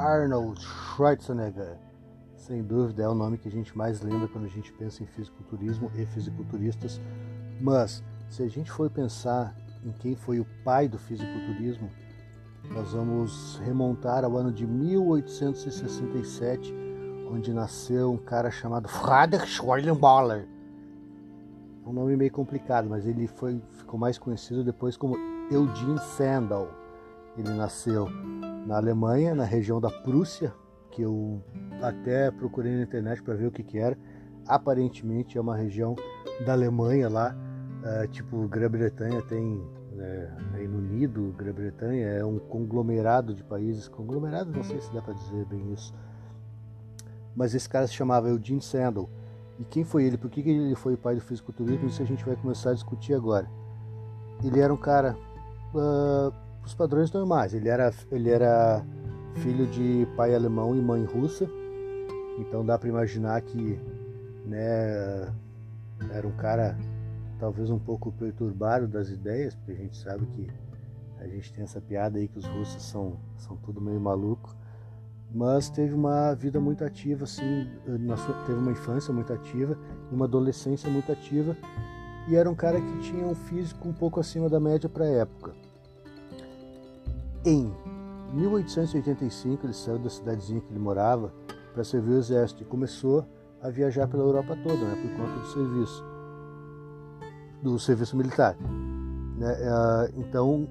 [0.00, 1.76] Arnold Schwarzenegger.
[2.34, 5.06] Sem dúvida é o nome que a gente mais lembra quando a gente pensa em
[5.06, 6.98] fisiculturismo e fisiculturistas.
[7.60, 9.54] Mas se a gente for pensar
[9.84, 11.90] em quem foi o pai do fisiculturismo,
[12.70, 16.74] nós vamos remontar ao ano de 1867,
[17.30, 19.60] onde nasceu um cara chamado Friedrich.
[19.60, 19.92] É
[21.86, 25.18] um nome meio complicado, mas ele foi, ficou mais conhecido depois como
[25.50, 26.70] Eugene Sandal.
[27.36, 28.08] Ele nasceu
[28.70, 30.54] na Alemanha, na região da Prússia,
[30.92, 31.42] que eu
[31.82, 33.98] até procurei na internet para ver o que, que era.
[34.46, 35.96] Aparentemente é uma região
[36.46, 37.34] da Alemanha lá,
[37.82, 43.88] uh, tipo Grã-Bretanha tem né, Reino Unido, Grã-Bretanha, é um conglomerado de países.
[43.88, 45.92] Conglomerado, não sei se dá para dizer bem isso.
[47.34, 49.10] Mas esse cara se chamava Eugene Sandel.
[49.58, 50.16] E quem foi ele?
[50.16, 51.88] Por que ele foi o pai do fisiculturismo?
[51.88, 53.50] Isso a gente vai começar a discutir agora.
[54.44, 55.16] Ele era um cara
[55.74, 57.54] uh, os padrões normais.
[57.54, 58.84] Ele era, ele era
[59.36, 61.48] filho de pai alemão e mãe russa.
[62.38, 63.78] Então dá para imaginar que
[64.46, 65.32] né,
[66.10, 66.76] era um cara
[67.38, 70.50] talvez um pouco perturbado das ideias, porque a gente sabe que
[71.18, 74.54] a gente tem essa piada aí que os russos são, são tudo meio maluco,
[75.32, 77.66] mas teve uma vida muito ativa, assim,
[78.16, 79.78] sua, teve uma infância muito ativa
[80.10, 81.56] uma adolescência muito ativa,
[82.28, 85.08] e era um cara que tinha um físico um pouco acima da média para a
[85.08, 85.54] época.
[87.44, 87.74] Em
[88.32, 91.32] 1885 ele saiu da cidadezinha que ele morava
[91.72, 93.26] para servir o exército e começou
[93.62, 96.04] a viajar pela Europa toda, né, por conta do serviço
[97.62, 98.56] do serviço militar.
[99.36, 99.52] Né?
[99.52, 100.68] É, então,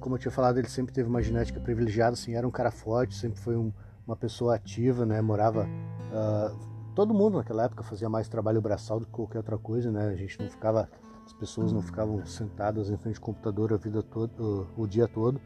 [0.00, 3.14] como eu tinha falado, ele sempre teve uma genética privilegiada, assim, era um cara forte,
[3.14, 3.72] sempre foi um,
[4.06, 5.20] uma pessoa ativa, né?
[5.20, 6.56] Morava uh,
[6.94, 10.08] todo mundo naquela época fazia mais trabalho braçal do que qualquer outra coisa, né?
[10.08, 10.88] A gente não ficava,
[11.26, 15.06] as pessoas não ficavam sentadas em frente ao computador a vida toda, o, o dia
[15.06, 15.38] todo,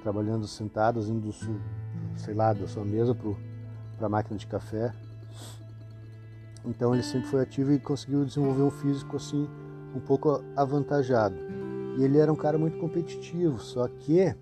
[0.00, 1.30] trabalhando sentadas, indo,
[2.16, 4.92] sei lá, da sua mesa para a máquina de café.
[6.64, 9.48] Então ele sempre foi ativo e conseguiu desenvolver um físico assim
[9.94, 11.36] um pouco avantajado.
[11.98, 14.34] E ele era um cara muito competitivo, só que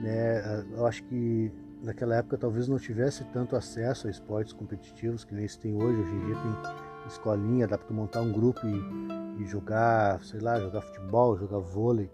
[0.00, 1.50] né, eu acho que
[1.82, 6.00] naquela época talvez não tivesse tanto acesso a esportes competitivos que nem se tem hoje.
[6.00, 10.58] Hoje em dia tem escolinha, dá para montar um grupo e, e, jogar, sei lá,
[10.58, 12.10] jogar futebol, jogar vôlei,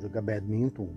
[0.00, 0.88] jogar badminton,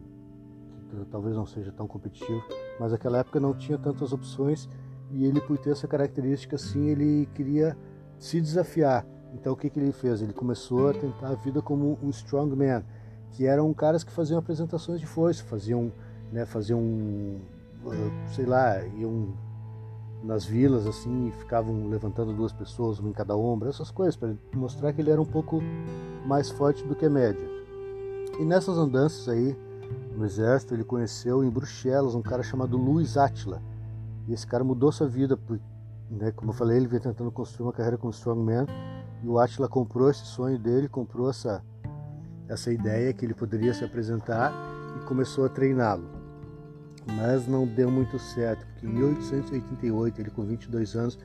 [1.12, 2.44] talvez não seja tão competitivo,
[2.80, 4.70] mas naquela época não tinha tantas opções
[5.12, 7.78] e ele por ter essa característica assim, ele queria
[8.18, 9.06] se desafiar.
[9.34, 10.22] Então o que, que ele fez?
[10.22, 12.84] Ele começou a tentar a vida como um strongman,
[13.32, 15.92] que eram caras que faziam apresentações de força, faziam,
[16.32, 16.82] né, faziam,
[18.34, 19.34] sei lá, iam
[20.24, 24.34] nas vilas assim e ficavam levantando duas pessoas, uma em cada ombro, essas coisas, para
[24.54, 25.62] mostrar que ele era um pouco
[26.26, 27.50] mais forte do que a média.
[28.40, 29.58] E nessas andanças aí
[30.22, 33.62] no exército, ele conheceu em Bruxelas um cara chamado Luiz Attila.
[34.28, 35.38] E esse cara mudou sua vida,
[36.10, 38.66] né, como eu falei, ele veio tentando construir uma carreira como strongman
[39.24, 41.64] e o Atila comprou esse sonho dele, comprou essa,
[42.48, 44.54] essa ideia que ele poderia se apresentar
[44.98, 46.08] e começou a treiná-lo.
[47.18, 51.20] Mas não deu muito certo, porque em 1888, ele com 22 anos,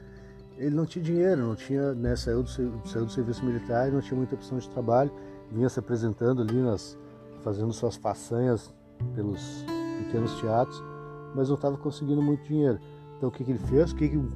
[0.57, 4.17] ele não tinha dinheiro, não tinha, né, saiu, do, saiu do serviço militar, não tinha
[4.17, 5.13] muita opção de trabalho,
[5.53, 6.99] vinha se apresentando ali, nas,
[7.43, 8.75] fazendo suas façanhas
[9.15, 9.65] pelos
[9.99, 10.83] pequenos teatros,
[11.35, 12.79] mas não estava conseguindo muito dinheiro.
[13.17, 13.93] Então o que, que ele fez?
[13.93, 14.31] O que, que um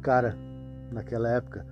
[0.00, 0.36] cara
[0.90, 1.66] naquela época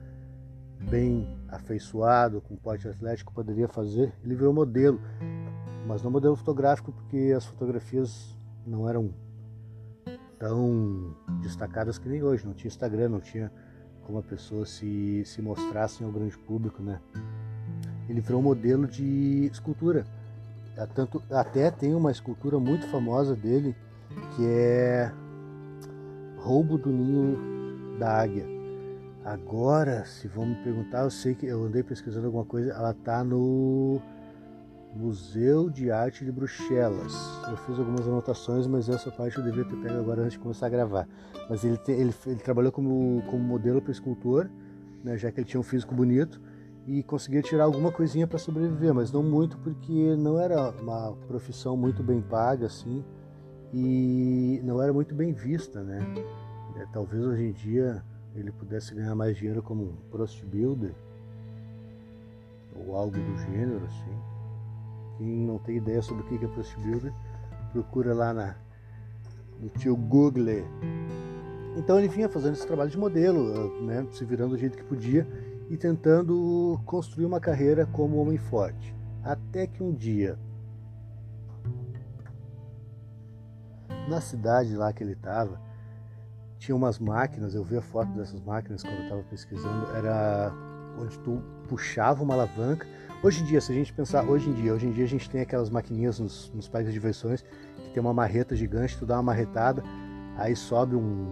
[0.88, 5.00] bem afeiçoado, com porte atlético, poderia fazer, ele virou modelo.
[5.86, 9.12] Mas não modelo fotográfico, porque as fotografias não eram
[10.38, 12.46] tão destacadas que nem hoje.
[12.46, 13.52] Não tinha Instagram, não tinha
[14.02, 17.00] como a pessoa se, se mostrasse ao grande público, né?
[18.08, 20.04] Ele virou modelo de escultura.
[20.86, 23.76] Tanto, até tem uma escultura muito famosa dele,
[24.36, 25.12] que é
[26.38, 28.60] Roubo do Ninho da Águia
[29.24, 33.22] Agora, se vão me perguntar, eu sei que eu andei pesquisando alguma coisa, ela está
[33.22, 34.00] no
[34.96, 37.14] Museu de Arte de Bruxelas.
[37.48, 40.66] Eu fiz algumas anotações, mas essa parte eu devia ter pego agora antes de começar
[40.66, 41.06] a gravar.
[41.50, 44.48] Mas ele, ele, ele trabalhou como, como modelo para escultor,
[45.04, 46.40] né, já que ele tinha um físico bonito,
[46.86, 51.76] e conseguia tirar alguma coisinha para sobreviver, mas não muito porque não era uma profissão
[51.76, 53.04] muito bem paga assim
[53.72, 56.00] e não era muito bem vista, né?
[56.76, 58.02] É, talvez hoje em dia
[58.34, 60.94] ele pudesse ganhar mais dinheiro como um prost builder
[62.74, 64.18] ou algo do gênero assim.
[65.18, 67.12] Quem não tem ideia sobre o que é prost builder,
[67.72, 68.56] procura lá na,
[69.60, 70.64] no tio Google.
[71.76, 75.26] Então ele vinha fazendo esse trabalho de modelo, né, se virando do jeito que podia
[75.70, 78.92] e tentando construir uma carreira como homem forte.
[79.22, 80.36] Até que um dia,
[84.08, 85.60] na cidade lá que ele estava,
[86.58, 90.52] tinha umas máquinas, eu vi a foto dessas máquinas quando eu estava pesquisando, era
[91.00, 92.84] onde tu puxava uma alavanca.
[93.22, 95.30] Hoje em dia, se a gente pensar, hoje em dia, hoje em dia a gente
[95.30, 97.42] tem aquelas maquininhas nos, nos parques de diversões
[97.76, 99.84] que tem uma marreta gigante, tu dá uma marretada,
[100.36, 101.28] aí sobe um,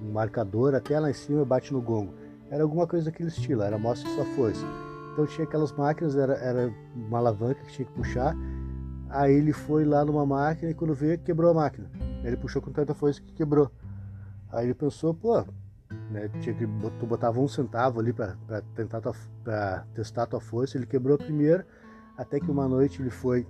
[0.00, 2.14] um marcador até lá em cima e bate no gongo.
[2.50, 4.66] Era alguma coisa daquele estilo, era mostra sua força.
[5.12, 8.34] Então tinha aquelas máquinas, era, era uma alavanca que tinha que puxar.
[9.08, 11.90] Aí ele foi lá numa máquina e quando veio quebrou a máquina.
[12.24, 13.70] Ele puxou com tanta força que quebrou.
[14.50, 15.44] Aí ele pensou, pô,
[16.10, 16.66] né, tinha que
[16.98, 18.36] tu botava um centavo ali para
[18.74, 19.00] tentar
[19.44, 20.76] para testar a tua força.
[20.76, 21.64] Ele quebrou primeiro,
[22.16, 23.46] até que uma noite ele foi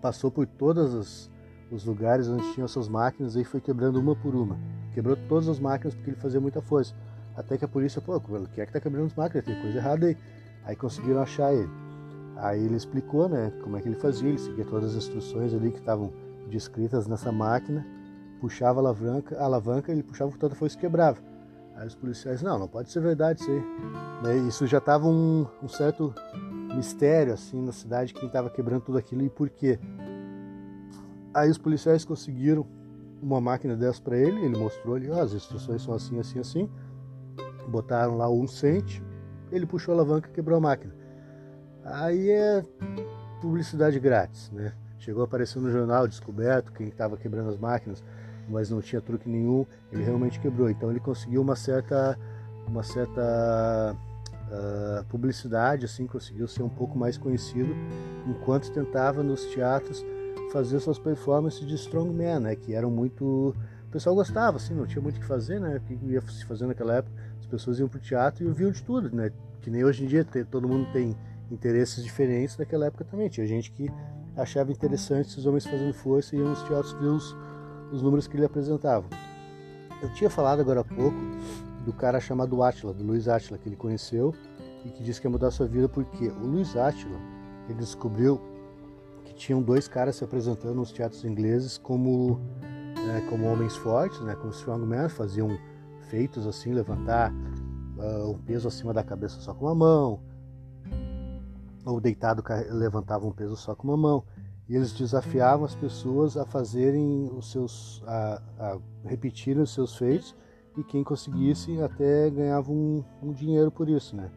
[0.00, 1.30] passou por todos os,
[1.70, 4.58] os lugares onde tinham essas máquinas e foi quebrando uma por uma.
[4.92, 6.94] Quebrou todas as máquinas porque ele fazia muita força.
[7.38, 9.46] Até que a polícia, pô, quem é que tá quebrando as máquinas?
[9.46, 10.16] Tem coisa errada aí.
[10.64, 11.70] Aí conseguiram achar ele.
[12.36, 15.70] Aí ele explicou, né, como é que ele fazia, ele seguia todas as instruções ali
[15.70, 16.12] que estavam
[16.48, 17.86] descritas nessa máquina,
[18.40, 21.18] puxava a alavanca, a alavanca ele puxava tanta força e quebrava.
[21.76, 23.62] Aí os policiais, não, não pode ser verdade isso aí.
[24.24, 26.12] Né, isso já estava um, um, certo
[26.74, 29.78] mistério assim na cidade, quem estava quebrando tudo aquilo e por quê.
[31.32, 32.66] Aí os policiais conseguiram
[33.22, 36.68] uma máquina dessa para ele, ele mostrou ali, oh, as instruções são assim, assim, assim.
[37.68, 39.02] Botaram lá um cente,
[39.52, 40.94] ele puxou a alavanca e quebrou a máquina.
[41.84, 42.64] Aí é
[43.40, 44.72] publicidade grátis, né?
[44.98, 48.02] Chegou a aparecer no jornal descoberto quem estava quebrando as máquinas,
[48.48, 50.68] mas não tinha truque nenhum, ele realmente quebrou.
[50.68, 52.18] Então ele conseguiu uma certa,
[52.66, 53.96] uma certa
[54.48, 57.74] uh, publicidade, assim, conseguiu ser um pouco mais conhecido,
[58.26, 60.04] enquanto tentava nos teatros
[60.52, 62.56] fazer suas performances de strongman, né?
[62.56, 63.54] Que eram muito
[63.88, 65.78] o pessoal gostava, assim, não tinha muito o que fazer, né?
[65.78, 67.16] O que ia se fazer naquela época?
[67.40, 69.32] As pessoas iam pro teatro e ouviam de tudo, né?
[69.62, 71.16] Que nem hoje em dia todo mundo tem
[71.50, 73.30] interesses diferentes, naquela época também.
[73.30, 73.90] Tinha gente que
[74.36, 77.34] achava interessante esses homens fazendo força e iam nos teatros ver os,
[77.90, 79.06] os números que ele apresentava.
[80.02, 81.16] Eu tinha falado agora há pouco
[81.86, 84.34] do cara chamado Átila, do Luiz Átila, que ele conheceu
[84.84, 87.18] e que disse que ia mudar sua vida porque o Luiz Átila,
[87.66, 88.38] ele descobriu
[89.24, 92.38] que tinham dois caras se apresentando nos teatros ingleses como
[93.08, 95.58] né, como homens fortes, né, como strongman, faziam
[96.10, 100.20] feitos assim, levantar uh, um peso acima da cabeça só com uma mão,
[101.84, 104.24] ou deitado levantavam um peso só com uma mão.
[104.68, 110.36] E eles desafiavam as pessoas a fazerem os seus, a, a repetirem os seus feitos
[110.76, 114.30] e quem conseguisse até ganhava um, um dinheiro por isso, né?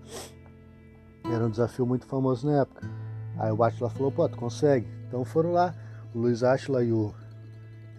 [1.26, 2.90] Era um desafio muito famoso na época.
[3.38, 4.88] Aí o Atila falou, pô, tu consegue.
[5.08, 5.76] Então foram lá,
[6.16, 7.14] o Luiz Atila e o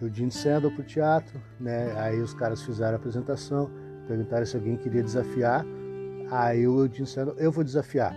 [0.05, 1.93] o Gene Sandel o teatro, né?
[1.99, 3.69] Aí os caras fizeram a apresentação,
[4.07, 5.65] perguntaram se alguém queria desafiar.
[6.29, 8.15] Aí o Gene Sandel, eu vou desafiar.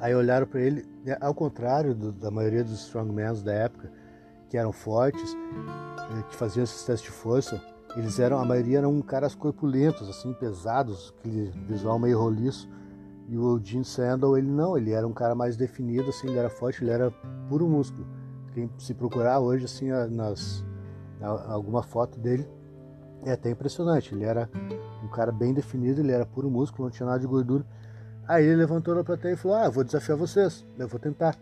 [0.00, 1.16] Aí olharam para ele, né?
[1.20, 3.90] ao contrário do, da maioria dos strongmans da época,
[4.48, 7.60] que eram fortes, eh, que faziam esses testes de força,
[7.96, 12.68] eles eram, a maioria eram caras corpulentos, assim, pesados, aquele visual meio roliço.
[13.28, 16.48] E o Gene Sandel, ele não, ele era um cara mais definido, assim, ele era
[16.48, 17.10] forte, ele era
[17.48, 18.06] puro músculo.
[18.54, 20.64] Quem se procurar hoje, assim, nas,
[21.20, 22.46] alguma foto dele.
[23.24, 24.14] É até impressionante.
[24.14, 24.48] Ele era
[25.02, 27.64] um cara bem definido, ele era puro músculo, não tinha nada de gordura.
[28.26, 31.36] Aí ele levantou na plateia e falou: Ah, vou desafiar vocês, eu vou tentar.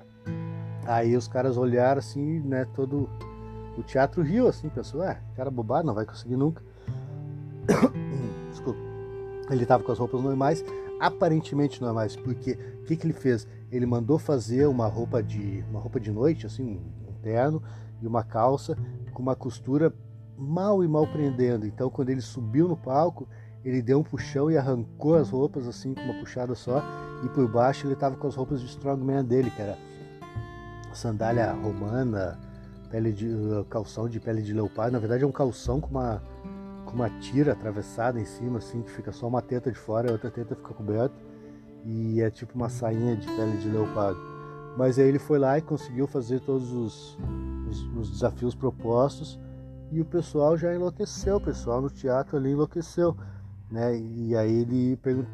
[0.86, 2.64] Aí os caras olharam assim, né?
[2.74, 3.08] Todo
[3.76, 6.62] o teatro riu assim, pensou: Ah, cara bobado, não vai conseguir nunca.
[8.50, 8.78] Desculpa.
[9.50, 10.64] Ele estava com as roupas normais,
[11.00, 13.46] aparentemente normais, porque o que, que ele fez?
[13.70, 17.62] Ele mandou fazer uma roupa de uma roupa de noite, assim, um terno
[18.00, 18.76] e uma calça
[19.16, 19.90] com uma costura
[20.36, 21.66] mal e mal prendendo.
[21.66, 23.26] Então, quando ele subiu no palco,
[23.64, 26.82] ele deu um puxão e arrancou as roupas assim com uma puxada só.
[27.24, 29.78] E por baixo ele estava com as roupas de strongman dele, que era
[30.92, 32.38] sandália romana,
[32.90, 33.26] pele de
[33.70, 34.92] calção de pele de leopardo.
[34.92, 36.22] Na verdade é um calção com uma
[36.84, 40.10] com uma tira atravessada em cima, assim, que fica só uma teta de fora e
[40.10, 41.16] a outra teta fica coberta.
[41.84, 44.35] E é tipo uma sainha de pele de leopardo.
[44.76, 47.18] Mas aí ele foi lá e conseguiu fazer todos os,
[47.68, 49.38] os, os desafios propostos
[49.90, 53.16] e o pessoal já enlouqueceu, o pessoal no teatro ali enlouqueceu,
[53.70, 53.96] né?
[53.96, 55.24] E aí ele pergun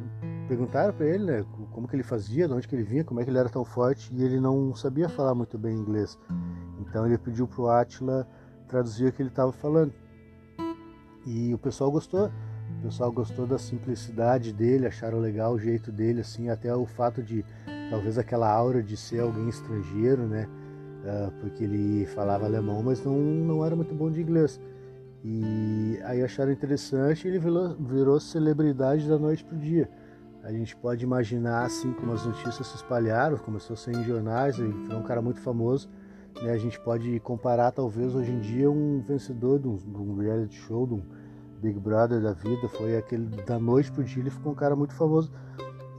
[0.46, 3.24] perguntaram para ele, né, como que ele fazia, de onde que ele vinha, como é
[3.24, 6.18] que ele era tão forte e ele não sabia falar muito bem inglês.
[6.80, 8.28] Então ele pediu pro Atila
[8.68, 9.92] traduzir o que ele estava falando.
[11.24, 12.30] E o pessoal gostou.
[12.78, 17.22] O pessoal gostou da simplicidade dele, acharam legal o jeito dele, assim, até o fato
[17.22, 17.44] de
[17.92, 20.48] talvez aquela aura de ser alguém estrangeiro, né?
[21.02, 24.60] uh, porque ele falava alemão, mas não, não era muito bom de inglês.
[25.22, 29.88] E aí acharam interessante e ele virou, virou celebridade da noite para o dia.
[30.42, 34.58] A gente pode imaginar assim como as notícias se espalharam, começou a ser em jornais,
[34.58, 35.88] ele foi um cara muito famoso,
[36.42, 40.16] né, a gente pode comparar talvez hoje em dia um vencedor de um, de um
[40.16, 41.02] reality show, de um
[41.60, 44.94] Big Brother da vida, foi aquele da noite pro dia ele ficou um cara muito
[44.94, 45.30] famoso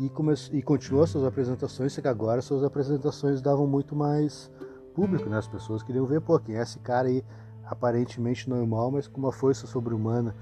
[0.06, 4.50] e, e continuou suas apresentações, só que agora suas apresentações davam muito mais
[4.94, 5.38] público, né?
[5.38, 7.24] As pessoas queriam ver, pô, quem é esse cara aí
[7.66, 10.36] aparentemente normal, mas com uma força sobre-humana.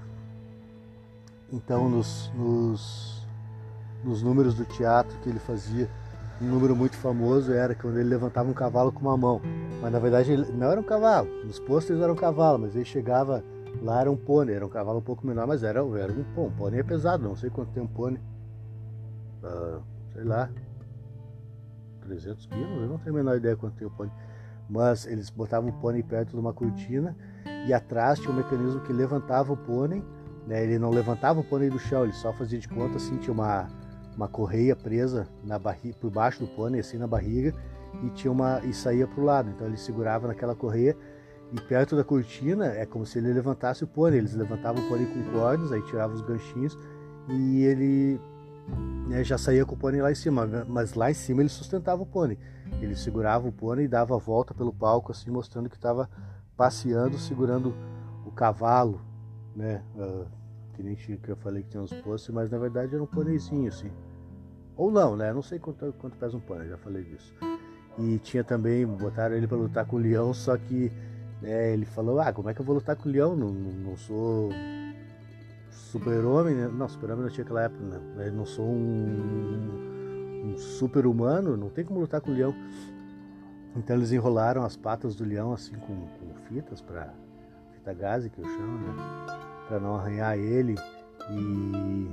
[1.52, 3.26] Então, nos, nos,
[4.04, 5.88] nos números do teatro que ele fazia,
[6.40, 9.40] um número muito famoso era quando ele levantava um cavalo com uma mão.
[9.80, 12.84] Mas na verdade ele não era um cavalo, nos pôsteres era um cavalo, mas ele
[12.84, 13.44] chegava
[13.80, 16.42] lá era um pônei, era um cavalo um pouco menor, mas era, era um, pô,
[16.44, 18.20] um pônei é pesado, não sei quanto tem um pônei.
[19.42, 19.82] Uh,
[20.12, 20.50] sei lá,
[22.02, 24.12] 300 quilos, eu não tenho a menor ideia quanto tem o pônei.
[24.68, 27.16] Mas eles botavam o pônei perto de uma cortina
[27.66, 30.02] e atrás tinha um mecanismo que levantava o pônei.
[30.46, 30.62] Né?
[30.62, 33.68] Ele não levantava o pônei do chão, ele só fazia de conta assim, tinha uma,
[34.16, 37.54] uma correia presa na barriga, por baixo do pônei, assim na barriga,
[38.02, 39.50] e tinha uma e saía para o lado.
[39.50, 40.96] Então ele segurava naquela correia
[41.52, 44.18] e perto da cortina é como se ele levantasse o pônei.
[44.18, 46.78] Eles levantavam o pônei com cordas, aí tiravam os ganchinhos
[47.28, 48.20] e ele
[49.24, 50.46] já saía com o pônei lá em cima.
[50.68, 52.38] Mas lá em cima ele sustentava o pônei.
[52.80, 56.08] Ele segurava o pônei e dava a volta pelo palco, assim, mostrando que estava
[56.56, 57.74] passeando, segurando
[58.24, 59.00] o cavalo,
[59.54, 59.82] né?
[59.94, 60.26] Uh,
[60.74, 63.68] que nem que eu falei que tinha uns postes, mas na verdade era um pôneizinho,
[63.68, 63.90] assim.
[64.76, 65.32] Ou não, né?
[65.32, 67.34] Não sei quanto, quanto pesa um pônei, já falei disso.
[67.98, 70.90] E tinha também, botaram ele para lutar com o leão, só que
[71.42, 73.36] né, ele falou, ah, como é que eu vou lutar com o leão?
[73.36, 74.50] Não, não sou
[75.72, 76.68] super-homem, né?
[76.68, 78.26] Não, super-homem não tinha aquela época, né?
[78.26, 79.92] Eu não sou um
[80.42, 82.54] um super humano, não tem como lutar com o leão.
[83.76, 87.14] Então eles enrolaram as patas do leão assim com, com fitas para
[87.72, 88.94] fita gaze que eu chamo, né?
[89.68, 90.74] Para não arranhar ele
[91.30, 92.10] e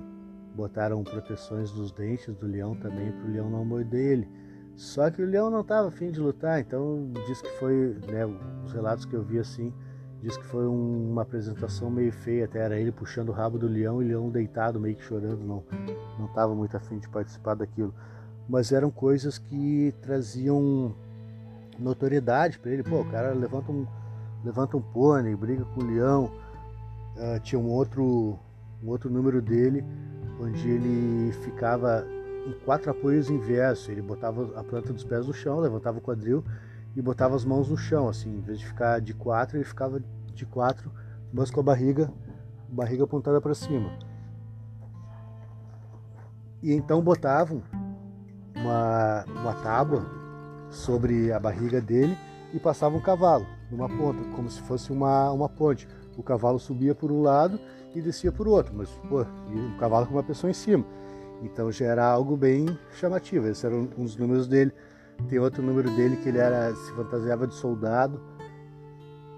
[0.55, 4.29] botaram proteções nos dentes do leão também para o leão não morder ele.
[4.75, 8.25] Só que o leão não estava afim de lutar, então diz que foi, né,
[8.63, 9.73] os relatos que eu vi assim,
[10.21, 13.67] diz que foi um, uma apresentação meio feia, até era ele puxando o rabo do
[13.67, 15.63] leão e o leão deitado, meio que chorando, não
[16.17, 17.93] não estava muito afim de participar daquilo
[18.49, 20.95] mas eram coisas que traziam
[21.77, 22.81] notoriedade para ele.
[22.81, 23.85] Pô, o cara levanta um,
[24.43, 26.31] levanta um pônei, briga com o leão.
[27.15, 28.39] Uh, tinha um outro,
[28.83, 29.85] um outro número dele
[30.41, 32.07] onde ele ficava
[32.47, 33.91] em quatro apoios inverso.
[33.91, 36.43] Ele botava a planta dos pés no chão, levantava o quadril
[36.95, 38.07] e botava as mãos no chão.
[38.07, 40.01] Assim, em vez de ficar de quatro, ele ficava
[40.33, 40.91] de quatro,
[41.31, 42.11] mas com a barriga,
[42.67, 43.91] barriga apontada para cima.
[46.61, 47.61] E então botavam
[48.55, 50.05] uma, uma tábua
[50.69, 52.17] sobre a barriga dele
[52.53, 55.87] e passava um cavalo numa ponta, como se fosse uma, uma ponte.
[56.17, 57.59] O cavalo subia por um lado
[57.95, 60.85] e descia por outro, mas pô, um cavalo com uma pessoa em cima.
[61.41, 63.47] Então já era algo bem chamativo.
[63.47, 64.73] Esses eram dos números dele.
[65.27, 68.21] Tem outro número dele que ele era se fantasiava de soldado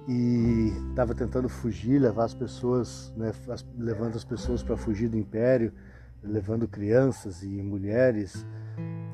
[0.07, 3.31] e estava tentando fugir, levar as pessoas, né,
[3.77, 5.73] levando as pessoas para fugir do império,
[6.23, 8.45] levando crianças e mulheres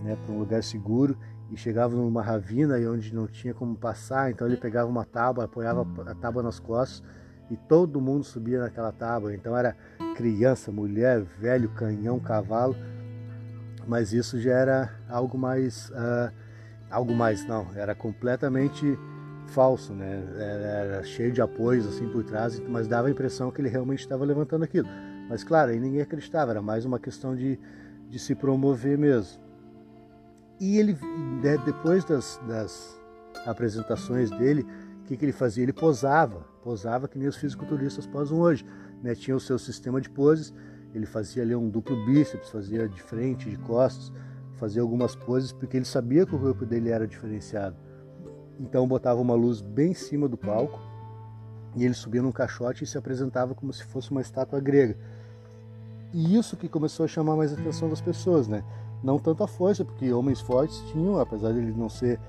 [0.03, 1.17] né, para um lugar seguro
[1.51, 5.87] e chegava numa ravina onde não tinha como passar, então ele pegava uma tábua, apoiava
[6.05, 7.03] a tábua nas costas
[7.49, 9.33] e todo mundo subia naquela tábua.
[9.33, 9.75] Então era
[10.15, 12.75] criança, mulher, velho, canhão, cavalo,
[13.87, 16.33] mas isso já era algo mais, uh,
[16.89, 18.97] algo mais não, era completamente
[19.47, 20.23] falso, né?
[20.37, 24.25] Era cheio de apoios assim por trás, mas dava a impressão que ele realmente estava
[24.25, 24.87] levantando aquilo.
[25.29, 27.59] Mas claro, aí ninguém acreditava, era mais uma questão de,
[28.09, 29.41] de se promover mesmo.
[30.59, 30.97] E ele,
[31.41, 32.99] né, depois das, das
[33.45, 34.65] apresentações dele,
[35.01, 35.63] o que, que, ele fazia?
[35.63, 38.65] Ele posava, posava que nem os fisiculturistas posam hoje.
[39.03, 39.13] Né?
[39.13, 40.53] Tinha o seu sistema de poses,
[40.93, 44.11] ele fazia ali um duplo bíceps, fazia de frente, de costas,
[44.57, 47.75] fazia algumas poses, porque ele sabia que o corpo dele era diferenciado.
[48.59, 50.79] Então botava uma luz bem em cima do palco
[51.75, 54.97] e ele subia num caixote e se apresentava como se fosse uma estátua grega.
[56.13, 58.63] E isso que começou a chamar mais a atenção das pessoas, né?
[59.03, 62.19] não tanta força, porque homens fortes tinham, apesar de ele não ser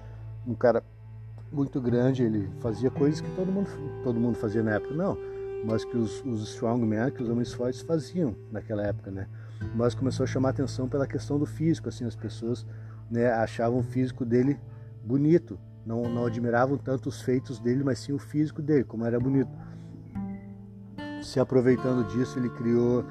[0.47, 0.82] um cara
[1.50, 3.68] muito grande, ele fazia coisas que todo mundo,
[4.04, 5.16] todo mundo fazia na época, não,
[5.64, 9.26] mas que os, os strongmen, que os homens fortes faziam naquela época, né?
[9.74, 12.66] Mas começou a chamar atenção pela questão do físico, assim, as pessoas
[13.10, 14.58] né, achavam o físico dele
[15.04, 19.18] bonito, não, não admiravam tanto os feitos dele, mas sim o físico dele, como era
[19.18, 19.50] bonito.
[21.22, 23.04] Se aproveitando disso, ele criou,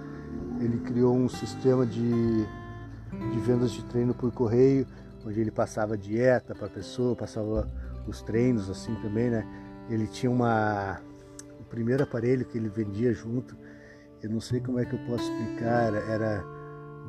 [0.59, 2.47] ele criou um sistema de
[3.11, 4.85] de vendas de treino por correio,
[5.25, 7.69] onde ele passava dieta para a pessoa, passava
[8.07, 9.45] os treinos assim também, né?
[9.89, 10.99] Ele tinha uma
[11.59, 13.57] o primeiro aparelho que ele vendia junto,
[14.21, 16.43] eu não sei como é que eu posso explicar, era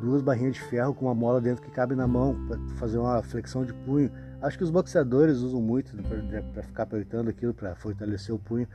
[0.01, 3.23] duas barrinhas de ferro com uma mola dentro que cabe na mão para fazer uma
[3.23, 4.11] flexão de punho.
[4.41, 5.93] Acho que os boxeadores usam muito
[6.53, 8.69] para ficar apertando aquilo para fortalecer o punho.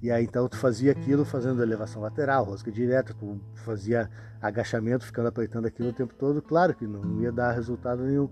[0.00, 5.28] E aí então tu fazia aquilo fazendo elevação lateral, rosca direta, tu fazia agachamento ficando
[5.28, 6.40] apertando aquilo o tempo todo.
[6.40, 8.28] Claro que não ia dar resultado nenhum.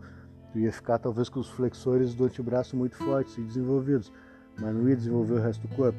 [0.52, 4.12] Tu ia ficar talvez com os flexores do antebraço muito fortes e desenvolvidos,
[4.58, 5.98] mas não ia desenvolver o resto do corpo.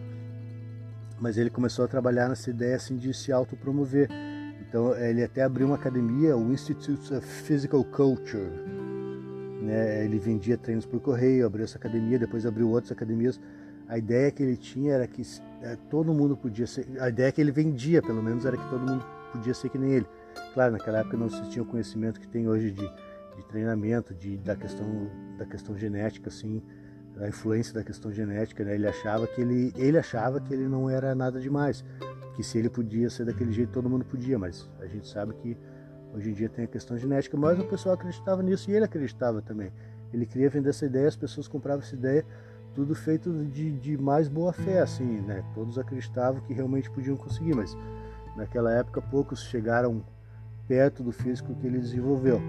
[1.20, 4.10] Mas ele começou a trabalhar nessa ideia assim de se autopromover.
[4.68, 8.50] Então ele até abriu uma academia, o Institute of Physical Culture.
[9.62, 10.06] Né?
[10.06, 13.40] Ele vendia treinos por correio, abriu essa academia, depois abriu outras academias.
[13.88, 15.22] A ideia que ele tinha era que
[15.62, 16.88] é, todo mundo podia ser.
[17.00, 19.92] A ideia que ele vendia, pelo menos, era que todo mundo podia ser que nem
[19.94, 20.08] ele.
[20.54, 24.38] Claro, naquela época não se tinha o conhecimento que tem hoje de, de treinamento, de,
[24.38, 26.62] da, questão, da questão genética, assim,
[27.20, 28.64] a influência da questão genética.
[28.64, 28.76] Né?
[28.76, 31.84] Ele achava que ele, ele achava que ele não era nada demais
[32.36, 35.58] que se ele podia ser daquele jeito, todo mundo podia, mas a gente sabe que
[36.14, 39.42] hoje em dia tem a questão genética, mas o pessoal acreditava nisso e ele acreditava
[39.42, 39.72] também.
[40.14, 42.26] Ele queria vender essa ideia, as pessoas compravam essa ideia,
[42.74, 45.44] tudo feito de, de mais boa fé, assim, né?
[45.54, 47.76] Todos acreditavam que realmente podiam conseguir, mas
[48.36, 50.04] naquela época poucos chegaram
[50.68, 52.42] perto do físico que ele desenvolveu.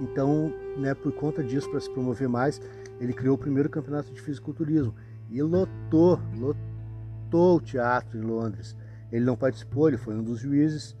[0.00, 2.60] Então, né, por conta disso, para se promover mais,
[3.00, 4.94] ele criou o primeiro campeonato de fisiculturismo
[5.30, 8.76] e lotou, lotou o teatro em Londres.
[9.10, 10.96] Ele não participou, ele foi um dos juízes,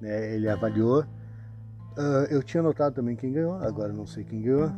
[0.00, 1.02] né, ele avaliou.
[1.96, 4.70] Uh, eu tinha notado também quem ganhou, agora não sei quem ganhou.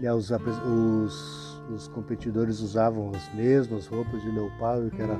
[0.00, 5.16] Né, os, os, os, competidores usavam as mesmas roupas de leopardo, que era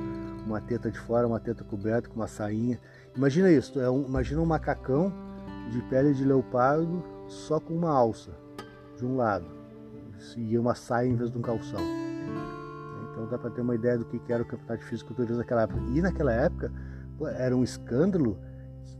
[0.46, 2.78] uma teta de fora, uma teta coberta com uma sainha.
[3.16, 5.12] Imagina isso, é um, imagina um macacão
[5.70, 7.02] de pele de leopardo
[7.34, 8.30] só com uma alça
[8.96, 9.46] de um lado
[10.36, 11.80] e uma saia em vez de um calção.
[13.10, 15.80] Então dá para ter uma ideia do que era o campeonato de fisiculturismo naquela época.
[15.92, 16.72] E naquela época
[17.36, 18.38] era um escândalo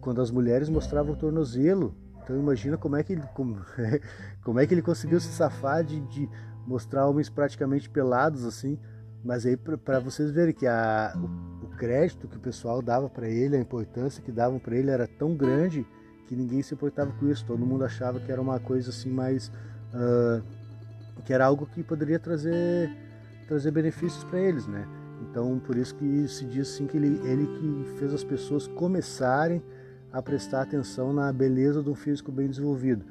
[0.00, 1.94] quando as mulheres mostravam o tornozelo.
[2.22, 3.56] Então imagina como é que ele, como,
[4.44, 6.28] como é que ele conseguiu se safar de, de
[6.66, 8.78] mostrar homens praticamente pelados assim.
[9.24, 13.28] Mas aí para vocês verem que a, o, o, crédito que o pessoal dava para
[13.28, 15.86] ele, a importância que davam para ele era tão grande
[16.26, 17.44] que ninguém se importava com isso.
[17.44, 19.48] Todo mundo achava que era uma coisa assim mais
[19.92, 20.42] uh,
[21.24, 22.90] que era algo que poderia trazer
[23.46, 24.86] trazer benefícios para eles, né?
[25.22, 29.62] Então, por isso que se diz assim que ele, ele que fez as pessoas começarem
[30.12, 33.04] a prestar atenção na beleza de um físico bem desenvolvido.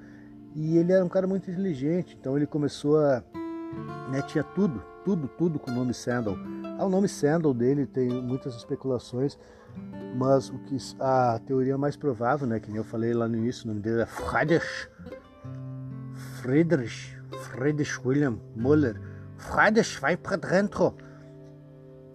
[0.56, 3.24] E ele era um cara muito inteligente, então ele começou a.
[4.12, 6.36] Né, tinha tudo, tudo, tudo com o nome Sandal.
[6.78, 9.38] Ah, o nome Sandal dele tem muitas especulações,
[10.16, 13.68] mas o que a teoria mais provável, né, que eu falei lá no início, o
[13.70, 14.90] nome dele é Friedrich,
[16.42, 19.00] Friedrich, Friedrich William Müller
[19.44, 20.96] Friedrich vai para dentro.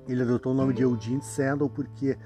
[0.09, 2.16] Ele adotou o nome de Eugene Sandal porque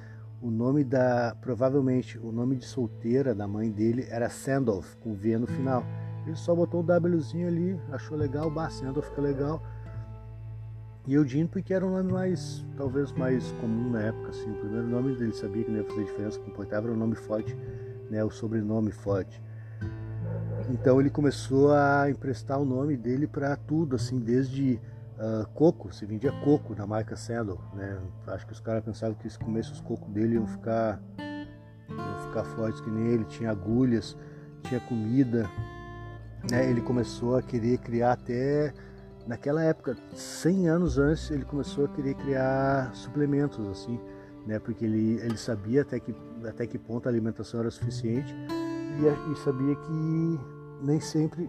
[0.41, 5.39] o nome da, provavelmente, o nome de solteira da mãe dele era Sandolph, com V
[5.39, 5.85] no final.
[6.27, 9.63] Ele só botou o Wzinho ali, achou legal, bah, Sandolph fica legal.
[11.07, 14.51] E Eugene porque era um nome mais, talvez mais comum na época, assim.
[14.51, 17.17] O primeiro nome dele sabia que não ia fazer diferença, que importava era o nome
[17.17, 17.57] forte,
[18.09, 19.43] né, o sobrenome forte.
[20.71, 24.81] Então ele começou a emprestar o nome dele para tudo, assim, desde
[25.19, 27.99] uh, coco, se vendia coco na marca Sandal, né?
[28.29, 32.45] Acho que os caras pensavam que se comesse os cocos dele iam ficar, iam ficar
[32.45, 33.25] fortes que nem ele.
[33.25, 34.17] Tinha agulhas,
[34.63, 35.51] tinha comida,
[36.49, 36.71] né?
[36.71, 38.73] Ele começou a querer criar até
[39.27, 43.99] naquela época, 100 anos antes, ele começou a querer criar suplementos assim,
[44.47, 44.59] né?
[44.59, 48.35] Porque ele, ele sabia até que até que ponto a alimentação era suficiente
[48.99, 50.41] e, e sabia que
[50.83, 51.49] nem sempre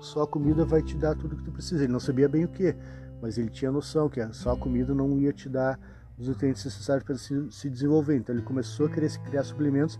[0.00, 1.82] só a comida vai te dar tudo que tu precisa.
[1.82, 2.76] Ele não sabia bem o que,
[3.22, 5.78] mas ele tinha noção que só a comida não ia te dar
[6.18, 8.16] os nutrientes necessários para se, se desenvolver.
[8.16, 9.98] Então ele começou a querer criar suplementos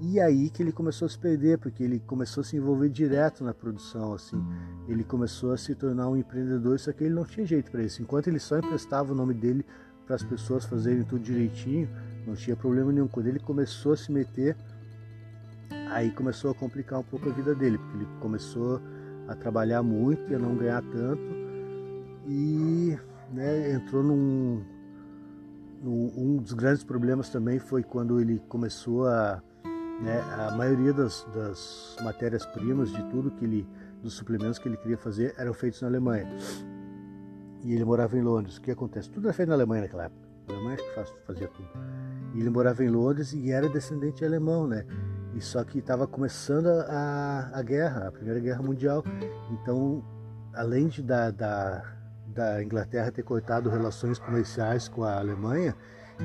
[0.00, 3.44] e aí que ele começou a se perder, porque ele começou a se envolver direto
[3.44, 4.42] na produção, assim.
[4.88, 8.02] Ele começou a se tornar um empreendedor, só que ele não tinha jeito para isso.
[8.02, 9.64] Enquanto ele só emprestava o nome dele
[10.06, 11.88] para as pessoas fazerem tudo direitinho,
[12.26, 13.08] não tinha problema nenhum.
[13.08, 14.56] Quando ele começou a se meter,
[15.90, 18.80] aí começou a complicar um pouco a vida dele, porque ele começou
[19.28, 21.50] a trabalhar muito e a não ganhar tanto
[22.26, 22.96] e
[23.32, 24.62] né, entrou num,
[25.82, 29.42] num, um dos grandes problemas também foi quando ele começou a
[30.00, 33.68] né, a maioria das, das matérias primas de tudo que ele
[34.02, 36.26] dos suplementos que ele queria fazer eram feitos na Alemanha.
[37.62, 38.56] E ele morava em Londres.
[38.56, 39.10] O que acontece?
[39.10, 40.28] Tudo era feito na Alemanha naquela época.
[40.48, 41.68] A Alemanha que fazia tudo.
[42.34, 44.86] E ele morava em Londres e era descendente alemão né?
[45.34, 49.04] E só que estava começando a, a guerra, a Primeira Guerra Mundial.
[49.52, 50.02] Então,
[50.52, 51.84] além de da, da,
[52.26, 55.76] da Inglaterra ter cortado relações comerciais com a Alemanha,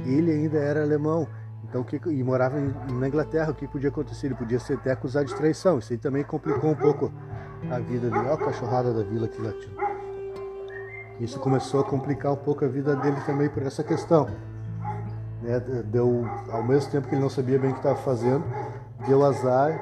[0.06, 1.28] ele ainda era alemão.
[1.68, 4.28] Então, que, e morava na Inglaterra, o que podia acontecer?
[4.28, 5.80] Ele podia ser até acusado de traição.
[5.80, 7.12] Isso aí também complicou um pouco
[7.72, 8.28] a vida dele.
[8.28, 9.76] Olha a cachorrada da vila aqui latindo.
[11.20, 14.28] Isso começou a complicar um pouco a vida dele também por essa questão.
[15.42, 15.60] Né?
[15.86, 18.44] Deu, ao mesmo tempo que ele não sabia bem o que estava fazendo,
[19.08, 19.80] deu azar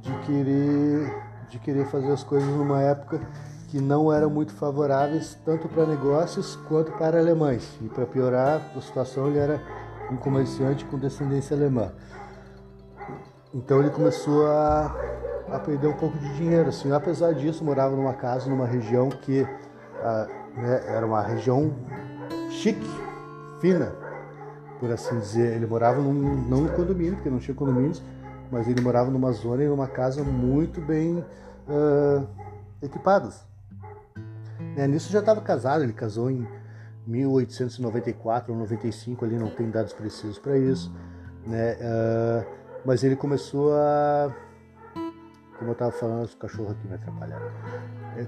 [0.00, 1.14] de querer,
[1.48, 3.20] de querer fazer as coisas numa época
[3.68, 7.78] que não eram muito favoráveis tanto para negócios quanto para alemães.
[7.80, 9.62] E para piorar a situação, ele era
[10.10, 11.92] um comerciante com descendência alemã.
[13.52, 14.94] Então ele começou a,
[15.48, 16.68] a perder um pouco de dinheiro.
[16.68, 19.46] Assim, apesar disso, morava numa casa, numa região que
[20.02, 21.72] ah, né, era uma região
[22.50, 22.88] chique,
[23.60, 23.92] fina,
[24.78, 25.56] por assim dizer.
[25.56, 28.02] Ele morava num, não no condomínio, porque não tinha condomínios,
[28.50, 31.24] mas ele morava numa zona e numa casa muito bem
[31.68, 32.26] uh,
[32.82, 33.44] equipadas.
[34.76, 36.46] Né, nisso já estava casado, ele casou em
[37.10, 40.94] 1894 ou 95, ali não tem dados precisos para isso,
[41.46, 41.74] né?
[41.74, 42.46] Uh,
[42.84, 44.34] mas ele começou a,
[45.58, 47.50] como eu estava falando, os cachorros aqui me atrapalharam.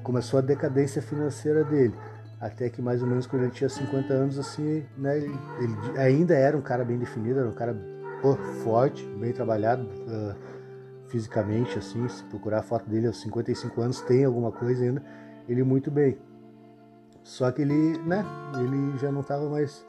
[0.03, 1.95] Começou a decadência financeira dele,
[2.40, 5.16] até que mais ou menos quando ele tinha 50 anos, assim, né?
[5.16, 7.75] Ele, ele ainda era um cara bem definido, era um cara
[8.21, 9.85] pô, forte, bem trabalhado.
[9.85, 10.53] Uh,
[11.12, 15.03] fisicamente, assim, se procurar a foto dele aos 55 anos, tem alguma coisa ainda,
[15.47, 16.16] ele muito bem.
[17.23, 18.25] Só que ele, né,
[18.59, 19.85] ele já não estava mais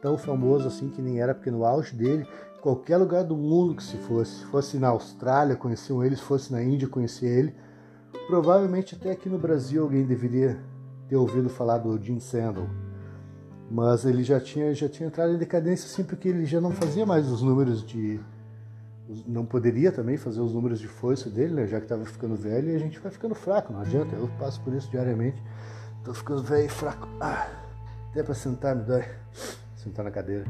[0.00, 2.26] tão famoso assim que nem era, porque no auge dele,
[2.60, 6.52] qualquer lugar do mundo que se fosse, se fosse na Austrália, conheciam ele, se fosse
[6.52, 7.54] na Índia, conhecia ele.
[8.26, 10.58] Provavelmente até aqui no Brasil alguém deveria
[11.08, 12.68] ter ouvido falar do Jim Sandel.
[13.70, 17.06] Mas ele já tinha, já tinha entrado em decadência assim, porque ele já não fazia
[17.06, 18.20] mais os números de.
[19.26, 21.66] Não poderia também fazer os números de força dele, né?
[21.66, 24.14] já que estava ficando velho e a gente vai ficando fraco, não adianta.
[24.14, 25.42] Eu passo por isso diariamente.
[26.04, 27.08] Tô ficando velho e fraco.
[27.20, 27.48] Ah,
[28.10, 29.04] até para sentar me dói.
[29.76, 30.44] Sentar na cadeira.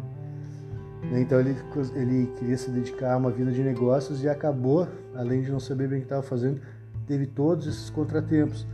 [1.12, 1.56] Então ele,
[1.94, 5.88] ele queria se dedicar a uma vida de negócios e acabou, além de não saber
[5.88, 6.60] bem o que estava fazendo,
[7.06, 8.66] teve todos esses contratempos.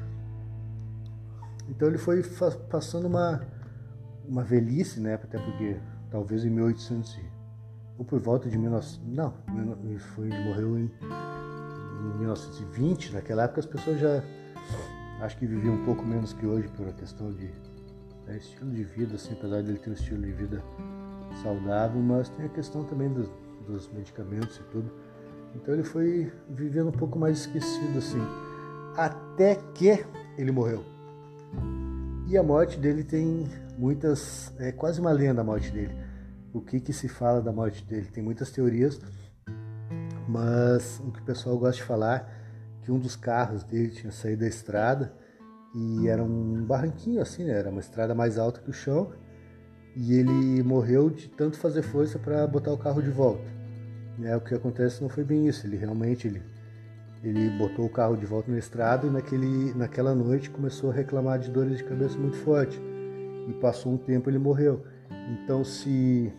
[1.68, 2.22] Então ele foi
[2.70, 3.40] passando uma,
[4.26, 5.14] uma velhice, né?
[5.14, 5.76] Até porque
[6.10, 7.18] talvez em 1800
[7.98, 9.34] ou por volta de 1900, não,
[9.84, 13.14] ele, foi, ele morreu em, em 1920.
[13.14, 14.22] Naquela época as pessoas já
[15.20, 17.50] acho que vivia um pouco menos que hoje por questão de
[18.26, 20.62] né, estilo de vida, assim, apesar ele ter um estilo de vida
[21.42, 23.28] saudável, mas tem a questão também dos,
[23.66, 24.90] dos medicamentos e tudo.
[25.54, 28.20] Então ele foi vivendo um pouco mais esquecido, assim,
[28.96, 30.04] até que
[30.37, 30.85] ele morreu.
[32.26, 35.94] E a morte dele tem muitas, é quase uma lenda a morte dele.
[36.52, 38.07] O que que se fala da morte dele?
[38.07, 39.00] Tem muitas teorias,
[40.28, 42.38] mas o que o pessoal gosta de falar
[42.88, 45.12] que um dos carros dele tinha saído da estrada
[45.74, 47.53] e era um barranquinho assim, né?
[47.53, 49.12] Era uma estrada mais alta que o chão
[49.94, 53.44] e ele morreu de tanto fazer força para botar o carro de volta.
[54.22, 56.42] É, o que acontece não foi bem isso, ele realmente ele,
[57.22, 61.38] ele botou o carro de volta na estrada e naquele, naquela noite começou a reclamar
[61.38, 62.81] de dores de cabeça muito forte
[63.48, 64.83] e passou um tempo ele morreu.
[65.31, 66.33] Então se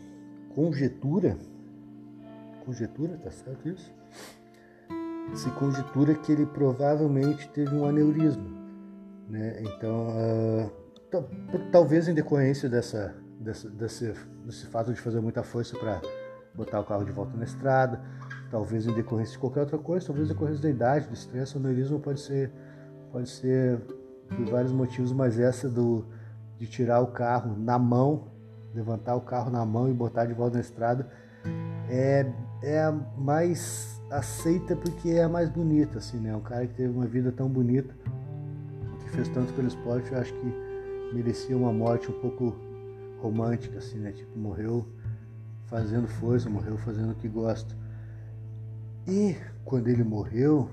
[0.56, 1.38] conjetura,
[2.66, 3.94] conjetura, tá certo isso?
[5.34, 8.46] Se conjectura que ele provavelmente teve um aneurisma.
[9.30, 9.62] Né?
[9.62, 10.72] Então, uh,
[11.72, 14.14] talvez em decorrência dessa, dessa, desse,
[14.46, 16.02] desse fato de fazer muita força para
[16.54, 18.02] botar o carro de volta na estrada,
[18.50, 21.60] talvez em decorrência de qualquer outra coisa, talvez em decorrência da idade, do estresse, o
[21.60, 22.52] aneurisma pode ser,
[23.12, 23.80] pode ser
[24.28, 26.06] por vários motivos, mas essa do,
[26.58, 28.28] de tirar o carro na mão,
[28.74, 31.08] levantar o carro na mão e botar de volta na estrada,
[31.88, 36.36] é, é a mais aceita porque é a mais bonita, assim, né?
[36.36, 37.94] Um cara que teve uma vida tão bonita,
[39.04, 40.54] que fez tanto pelo esporte, eu acho que
[41.14, 42.56] merecia uma morte um pouco
[43.22, 44.12] romântica, assim, né?
[44.12, 44.88] Tipo, morreu
[45.66, 47.76] fazendo força, morreu fazendo o que gosta.
[49.08, 50.70] E quando ele morreu,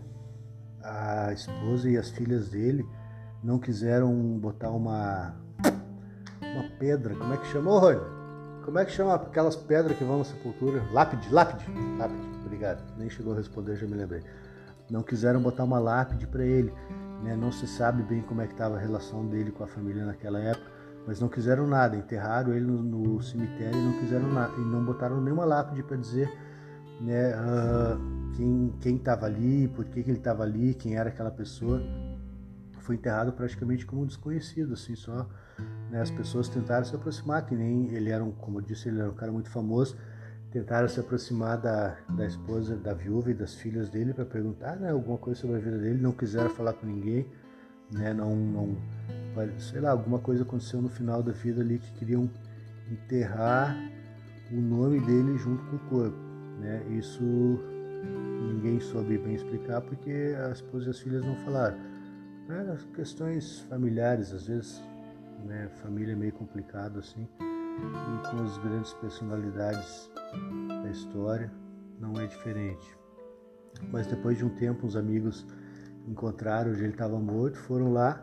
[0.83, 2.87] a esposa e as filhas dele
[3.42, 5.35] não quiseram botar uma
[6.40, 8.15] uma pedra, como é que chamou, Rony?
[8.66, 10.83] Como é que chama aquelas pedras que vão na sepultura?
[10.92, 11.64] Lápide, lápide,
[11.96, 12.83] lápide, obrigado.
[12.98, 14.24] Nem chegou a responder, já me lembrei.
[14.90, 16.74] Não quiseram botar uma lápide para ele,
[17.22, 17.37] né?
[17.37, 20.40] Não se sabe bem como é que estava a relação dele com a família naquela
[20.40, 20.66] época,
[21.07, 21.96] mas não quiseram nada.
[21.96, 25.96] Enterraram ele no, no cemitério e não quiseram nada, e não botaram nenhuma lápide para
[25.96, 26.29] dizer,
[27.00, 27.37] né?
[27.37, 31.81] Uh, quem estava ali, por que, que ele estava ali, quem era aquela pessoa.
[32.81, 35.29] Foi enterrado praticamente como um desconhecido, assim, só
[35.90, 36.01] né?
[36.01, 39.11] As pessoas tentaram se aproximar, que nem ele era, um, como eu disse, ele era
[39.11, 39.97] um cara muito famoso.
[40.51, 44.90] Tentaram se aproximar da, da esposa, da viúva e das filhas dele para perguntar né,
[44.90, 46.01] alguma coisa sobre a vida dele.
[46.01, 47.27] Não quiseram falar com ninguém,
[47.92, 48.14] né?
[48.14, 48.77] Não, não,
[49.59, 52.31] sei lá, alguma coisa aconteceu no final da vida ali que queriam
[52.90, 53.77] enterrar
[54.51, 56.16] o nome dele junto com o corpo.
[56.61, 56.83] Né?
[56.90, 57.23] Isso
[58.53, 61.77] ninguém soube bem explicar porque a esposa e as filhas não falaram.
[62.49, 62.79] Né?
[62.95, 64.83] Questões familiares, às vezes,
[65.44, 65.68] né?
[65.83, 70.11] família é meio complicado assim, e com as grandes personalidades
[70.83, 71.51] da história
[72.01, 72.96] não é diferente.
[73.90, 75.46] Mas depois de um tempo, os amigos
[76.07, 78.20] encontraram onde ele estava morto, foram lá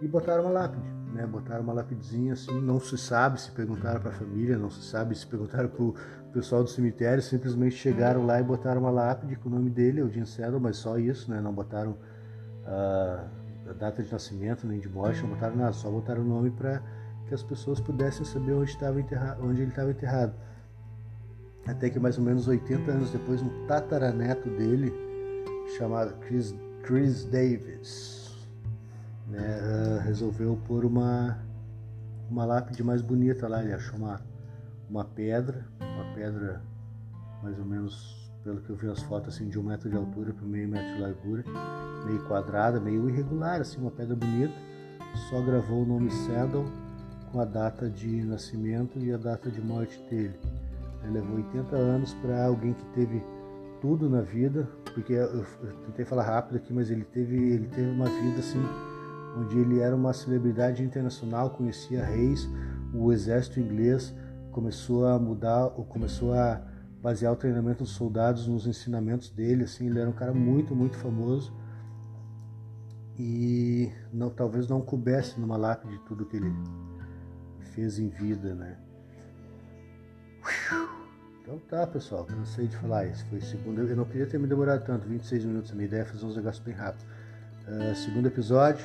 [0.00, 1.26] e botaram uma lápide, né?
[1.26, 5.14] Botaram uma lapidezinha assim, não se sabe se perguntaram para a família, não se sabe
[5.14, 5.94] se perguntaram para o
[6.32, 10.26] pessoal do cemitério, simplesmente chegaram lá e botaram uma lápide com o nome dele, Eugene
[10.26, 11.40] Cedro, mas só isso, né?
[11.40, 16.22] Não botaram uh, a data de nascimento nem de morte, não botaram nada, só botaram
[16.22, 16.82] o nome para
[17.26, 20.34] que as pessoas pudessem saber onde, estava enterrado, onde ele estava enterrado.
[21.66, 24.92] Até que mais ou menos 80 anos depois, um tataraneto dele,
[25.76, 28.36] chamado Chris, Chris Davis,
[29.26, 31.36] né, uh, resolveu pôr uma,
[32.30, 33.62] uma lápide mais bonita lá.
[33.62, 34.20] Ele achou uma,
[34.88, 36.62] uma pedra, uma pedra
[37.42, 40.32] mais ou menos, pelo que eu vi as fotos, assim, de um metro de altura
[40.32, 41.44] por meio metro de largura,
[42.04, 44.54] meio quadrada, meio irregular, assim, uma pedra bonita.
[45.28, 46.64] Só gravou o nome Saddle
[47.32, 50.38] com a data de nascimento e a data de morte dele.
[51.02, 53.20] Ele levou 80 anos para alguém que teve
[53.80, 55.44] tudo na vida, porque eu, eu,
[55.86, 58.62] tentei falar rápido aqui, mas ele teve, ele teve uma vida assim,
[59.36, 62.48] onde ele era uma celebridade internacional, conhecia reis,
[62.94, 64.14] o exército inglês
[64.52, 66.75] começou a mudar, ou começou a
[67.06, 70.96] basear o treinamento dos soldados nos ensinamentos dele, assim, ele era um cara muito, muito
[70.96, 71.54] famoso
[73.16, 76.52] e não, talvez não coubesse numa lápide tudo que ele
[77.76, 78.76] fez em vida, né?
[81.40, 83.24] Então tá, pessoal, cansei de falar isso.
[83.26, 83.82] Foi segundo.
[83.82, 85.70] Eu não queria ter me demorado tanto, 26 minutos.
[85.70, 87.06] A minha ideia é fazer uns negócios bem rápido.
[87.68, 88.84] Uh, segundo episódio,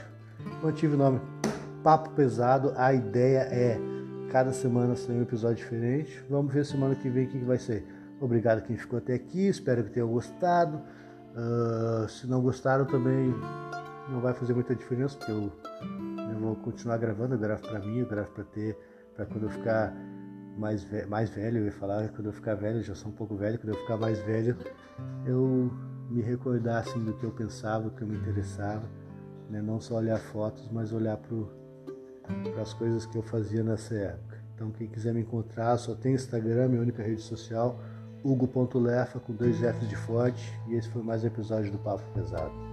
[0.61, 1.19] mantive o nome
[1.83, 2.71] Papo Pesado.
[2.77, 3.79] A ideia é
[4.31, 6.23] cada semana sair um episódio diferente.
[6.29, 7.83] Vamos ver semana que vem o que vai ser.
[8.21, 9.47] Obrigado quem ficou até aqui.
[9.47, 10.79] Espero que tenham gostado.
[11.35, 13.33] Uh, se não gostaram também
[14.09, 15.51] não vai fazer muita diferença, porque eu,
[16.31, 17.33] eu vou continuar gravando.
[17.33, 18.77] Eu gravo para mim, eu gravo para ter,
[19.15, 19.91] para quando eu ficar
[20.57, 23.35] mais, ve mais velho, eu ia falar quando eu ficar velho, já sou um pouco
[23.35, 24.55] velho, quando eu ficar mais velho,
[25.25, 25.71] eu
[26.09, 28.83] me recordar assim do que eu pensava, do que eu me interessava,
[29.49, 29.61] né?
[29.61, 34.37] não só olhar fotos, mas olhar para as coisas que eu fazia nessa época.
[34.53, 37.79] Então quem quiser me encontrar, só tem Instagram, minha única rede social,
[38.23, 42.70] hugo.lefa com dois Fs de forte, e esse foi mais um episódio do Papo Pesado.